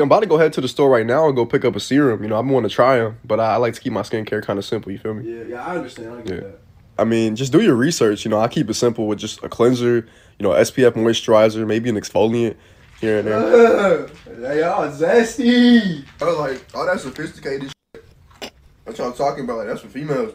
I'm 0.00 0.04
about 0.06 0.20
to 0.20 0.26
go 0.26 0.38
head 0.38 0.52
to 0.54 0.60
the 0.60 0.68
store 0.68 0.90
right 0.90 1.04
now 1.06 1.26
and 1.26 1.34
go 1.36 1.44
pick 1.44 1.64
up 1.64 1.74
a 1.74 1.80
serum. 1.80 2.22
You 2.22 2.28
know, 2.28 2.36
I'm 2.36 2.48
want 2.48 2.64
to 2.64 2.70
try 2.70 2.98
them, 2.98 3.18
but 3.24 3.40
I, 3.40 3.54
I 3.54 3.56
like 3.56 3.74
to 3.74 3.80
keep 3.80 3.92
my 3.92 4.02
skincare 4.02 4.42
kind 4.44 4.58
of 4.58 4.64
simple. 4.64 4.92
You 4.92 4.98
feel 4.98 5.14
me? 5.14 5.30
Yeah, 5.38 5.44
yeah, 5.44 5.66
I 5.66 5.76
understand. 5.76 6.12
I 6.14 6.20
get 6.22 6.34
Yeah. 6.34 6.40
that. 6.40 6.60
I 7.00 7.04
mean, 7.04 7.36
just 7.36 7.52
do 7.52 7.60
your 7.60 7.74
research. 7.76 8.24
You 8.24 8.30
know, 8.30 8.40
I 8.40 8.48
keep 8.48 8.68
it 8.70 8.74
simple 8.74 9.06
with 9.06 9.18
just 9.18 9.42
a 9.44 9.48
cleanser, 9.48 9.96
you 10.38 10.42
know, 10.42 10.50
SPF 10.50 10.92
moisturizer, 10.92 11.64
maybe 11.66 11.88
an 11.88 11.96
exfoliant 11.96 12.56
here 13.00 13.18
and 13.18 13.28
there. 13.28 14.08
Uh, 14.38 14.52
y'all 14.52 14.88
zesty. 14.88 16.04
I 16.20 16.24
was 16.24 16.38
like, 16.38 16.64
all 16.72 16.86
that 16.86 17.00
sophisticated. 17.00 17.72
Shit. 17.94 18.52
That's 18.84 18.98
what 19.00 19.08
I'm 19.08 19.12
talking 19.14 19.42
about. 19.44 19.58
Like, 19.58 19.66
that's 19.66 19.80
for 19.80 19.88
females. 19.88 20.32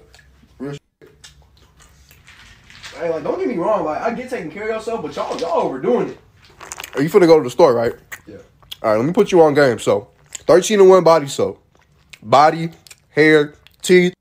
Real 0.59 0.73
shit. 0.73 0.81
Hey, 2.97 3.09
like, 3.09 3.23
don't 3.23 3.39
get 3.39 3.47
me 3.47 3.55
wrong. 3.55 3.85
Like, 3.85 4.01
I 4.01 4.13
get 4.13 4.29
taking 4.29 4.51
care 4.51 4.63
of 4.63 4.75
yourself, 4.75 5.01
but 5.01 5.15
y'all, 5.15 5.37
y'all 5.39 5.61
overdoing 5.61 6.09
it. 6.09 6.17
Are 6.95 7.01
you 7.01 7.09
finna 7.09 7.27
go 7.27 7.37
to 7.37 7.43
the 7.43 7.49
store, 7.49 7.73
right? 7.73 7.93
Yeah. 8.27 8.37
All 8.83 8.91
right, 8.91 8.97
let 8.97 9.05
me 9.05 9.13
put 9.13 9.31
you 9.31 9.41
on 9.41 9.53
game. 9.53 9.79
So, 9.79 10.09
13 10.45 10.81
and 10.81 10.89
1 10.89 11.03
body 11.05 11.27
soap. 11.27 11.63
Body, 12.21 12.69
hair, 13.11 13.53
teeth. 13.81 14.13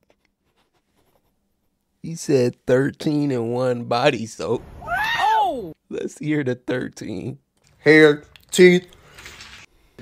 He 2.00 2.14
said 2.14 2.54
13 2.66 3.32
and 3.32 3.52
1 3.52 3.84
body 3.84 4.24
soap. 4.26 4.62
Oh! 4.80 5.72
Let's 5.90 6.16
hear 6.16 6.44
the 6.44 6.54
13. 6.54 7.38
Hair, 7.78 8.22
teeth. 8.52 8.86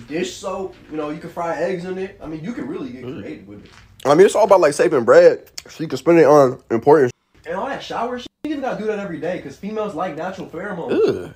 Dish 0.06 0.36
soap, 0.36 0.74
you 0.90 0.98
know, 0.98 1.08
you 1.08 1.20
can 1.20 1.30
fry 1.30 1.56
eggs 1.56 1.86
in 1.86 1.96
it. 1.96 2.20
I 2.22 2.26
mean, 2.26 2.44
you 2.44 2.52
can 2.52 2.68
really 2.68 2.90
get 2.90 3.04
mm. 3.04 3.22
creative 3.22 3.48
with 3.48 3.64
it. 3.64 3.70
I 4.04 4.14
mean, 4.14 4.26
it's 4.26 4.34
all 4.34 4.44
about 4.44 4.60
like 4.60 4.74
saving 4.74 5.04
bread. 5.04 5.50
So 5.68 5.82
you 5.82 5.88
can 5.88 5.96
spend 5.96 6.18
it 6.18 6.26
on 6.26 6.62
important 6.70 7.12
And 7.46 7.56
all 7.56 7.66
that 7.66 7.82
shower 7.82 8.18
shit, 8.18 8.28
you 8.44 8.50
even 8.50 8.60
gotta 8.60 8.78
do 8.78 8.86
that 8.88 8.98
every 8.98 9.20
day 9.20 9.38
because 9.38 9.56
females 9.56 9.94
like 9.94 10.16
natural 10.16 10.48
pheromones. 10.48 10.92
Ugh. 10.92 11.34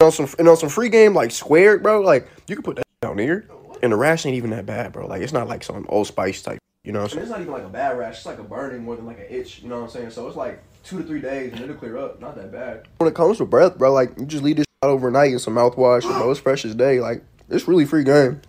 On 0.00 0.12
some 0.12 0.28
and 0.38 0.48
on 0.48 0.56
some 0.56 0.68
free 0.68 0.88
game 0.88 1.14
like 1.14 1.30
squared, 1.30 1.82
bro. 1.82 2.00
Like 2.00 2.28
you 2.46 2.56
can 2.56 2.62
put 2.62 2.76
that 2.76 2.84
down 3.00 3.18
here, 3.18 3.48
and 3.82 3.92
the 3.92 3.96
rash 3.96 4.26
ain't 4.26 4.36
even 4.36 4.50
that 4.50 4.66
bad, 4.66 4.92
bro. 4.92 5.06
Like 5.06 5.22
it's 5.22 5.32
not 5.32 5.48
like 5.48 5.64
some 5.64 5.86
old 5.88 6.06
spice 6.06 6.42
type. 6.42 6.58
You 6.84 6.92
know 6.92 7.00
what 7.00 7.04
I'm 7.04 7.10
saying? 7.10 7.22
it's 7.22 7.30
not 7.30 7.40
even 7.40 7.52
like 7.52 7.64
a 7.64 7.68
bad 7.68 7.96
rash, 7.96 8.18
it's 8.18 8.26
like 8.26 8.38
a 8.38 8.42
burning 8.42 8.84
more 8.84 8.94
than 8.94 9.06
like 9.06 9.18
an 9.18 9.26
itch, 9.30 9.60
you 9.62 9.70
know 9.70 9.76
what 9.76 9.84
I'm 9.84 9.90
saying? 9.90 10.10
So 10.10 10.28
it's 10.28 10.36
like 10.36 10.62
two 10.82 10.98
to 10.98 11.04
three 11.04 11.20
days 11.20 11.52
and 11.52 11.62
it'll 11.62 11.76
clear 11.76 11.96
up. 11.96 12.20
Not 12.20 12.36
that 12.36 12.52
bad. 12.52 12.86
When 12.98 13.08
it 13.08 13.14
comes 13.14 13.38
to 13.38 13.46
breath, 13.46 13.78
bro, 13.78 13.90
like 13.90 14.12
you 14.18 14.26
just 14.26 14.44
leave 14.44 14.56
this 14.56 14.66
out 14.82 14.90
overnight 14.90 15.32
in 15.32 15.38
some 15.38 15.54
mouthwash, 15.54 16.02
bro. 16.02 16.30
It's 16.30 16.40
fresh 16.40 16.66
as 16.66 16.74
day. 16.74 17.00
Like 17.00 17.24
it's 17.48 17.66
really 17.66 17.86
free 17.86 18.04
game. 18.04 18.42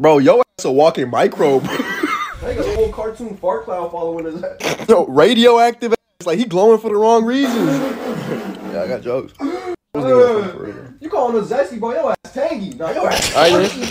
Bro, 0.00 0.18
yo 0.18 0.40
ass 0.40 0.64
a 0.64 0.72
walking 0.72 1.10
microbe. 1.10 1.62
They 1.62 2.54
got 2.56 2.66
a 2.66 2.74
whole 2.74 2.92
cartoon 2.92 3.36
fart 3.36 3.64
cloud 3.64 3.92
following 3.92 4.24
his 4.24 4.42
ass. 4.42 4.84
yo, 4.88 5.06
radioactive 5.06 5.92
ass. 5.92 6.26
Like 6.26 6.38
he 6.38 6.44
glowing 6.44 6.80
for 6.80 6.90
the 6.90 6.96
wrong 6.96 7.24
reasons. 7.24 8.42
yeah, 8.76 8.82
I 8.82 8.88
got 8.88 9.02
jokes. 9.02 9.32
Uh, 9.94 10.92
you 11.00 11.08
calling 11.08 11.42
us 11.42 11.50
zesty, 11.50 11.80
boy? 11.80 11.94
Yo 11.94 12.10
ass 12.10 12.16
tangy. 12.34 12.74
Nah, 12.74 12.90
yo 12.90 13.06
ass. 13.06 13.34
All 13.34 13.50
right, 13.50 13.70
tangy. 13.70 13.86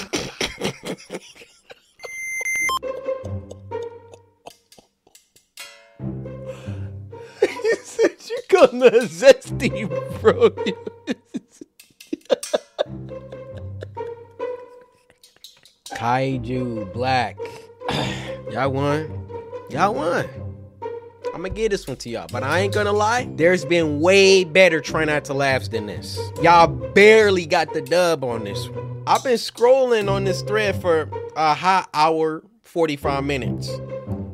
you 7.42 7.76
said 7.84 8.12
you 8.30 8.40
gonna 8.50 8.92
zesty, 9.02 9.90
bro. 10.22 10.52
Kaiju 15.96 16.94
Black. 16.94 17.38
y'all 18.52 18.72
won. 18.72 19.28
Y'all 19.72 19.96
won. 19.96 20.45
I'm 21.36 21.42
gonna 21.42 21.54
give 21.54 21.72
this 21.72 21.86
one 21.86 21.98
to 21.98 22.10
y'all, 22.10 22.28
but 22.32 22.44
I 22.44 22.62
ain't 22.62 22.74
gonna 22.74 22.94
lie. 22.94 23.28
There's 23.36 23.66
been 23.66 24.00
way 24.00 24.46
better 24.46 24.80
try 24.80 25.04
not 25.04 25.26
to 25.26 25.34
laughs 25.34 25.68
than 25.68 25.86
this. 25.86 26.18
Y'all 26.42 26.68
barely 26.68 27.46
got 27.46 27.74
the 27.74 27.82
dub 27.82 28.24
on 28.24 28.46
this 28.46 28.70
one. 28.70 29.04
I've 29.06 29.22
been 29.22 29.34
scrolling 29.34 30.10
on 30.10 30.24
this 30.24 30.42
thread 30.44 30.82
for 30.82 31.10
a 31.36 31.54
hot 31.54 31.90
hour, 31.94 32.42
45 32.62 33.26
minutes. 33.26 33.70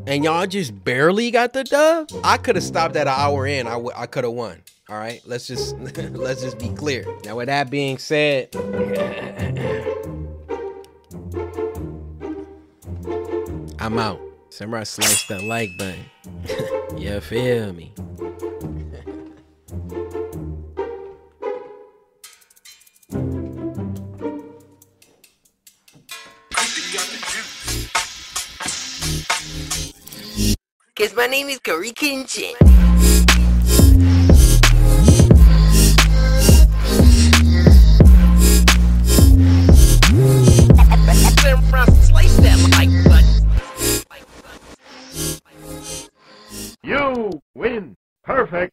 And 0.06 0.24
y'all 0.24 0.46
just 0.46 0.84
barely 0.84 1.32
got 1.32 1.54
the 1.54 1.64
dub. 1.64 2.12
I 2.24 2.38
could 2.38 2.56
have 2.56 2.64
stopped 2.64 2.96
at 2.96 3.08
an 3.08 3.16
hour 3.18 3.48
in. 3.48 3.66
I, 3.66 3.72
w- 3.72 3.92
I 3.96 4.06
could 4.06 4.24
have 4.24 4.34
won. 4.34 4.62
All 4.88 5.00
right, 5.00 5.24
let's 5.26 5.48
just 5.48 5.76
let's 5.80 6.44
just 6.44 6.60
be 6.60 6.70
clear. 6.70 7.08
Now, 7.26 7.38
with 7.38 7.48
that 7.48 7.72
being 7.72 7.98
said, 7.98 8.56
I'm 13.80 13.98
out. 13.98 14.22
Somebody 14.62 14.86
slice 14.86 15.26
that 15.26 15.42
like 15.42 15.76
button. 15.76 16.06
you 16.96 17.20
feel 17.20 17.74
me? 17.74 17.92
Cause 30.96 31.16
my 31.16 31.26
name 31.26 31.50
is 31.50 31.58
Cory 31.58 31.92
Kenshin. 31.94 33.11
win. 47.56 47.96
Perfect. 48.24 48.70